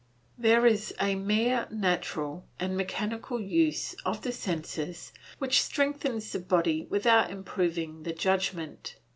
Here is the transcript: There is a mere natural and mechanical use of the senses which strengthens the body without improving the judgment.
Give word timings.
There 0.35 0.65
is 0.65 0.91
a 0.99 1.13
mere 1.13 1.67
natural 1.69 2.43
and 2.59 2.75
mechanical 2.75 3.39
use 3.39 3.93
of 4.03 4.23
the 4.23 4.31
senses 4.31 5.11
which 5.37 5.61
strengthens 5.61 6.31
the 6.31 6.39
body 6.39 6.87
without 6.89 7.29
improving 7.29 8.01
the 8.01 8.11
judgment. 8.13 8.95